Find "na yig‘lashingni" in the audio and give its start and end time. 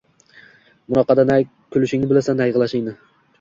2.41-2.97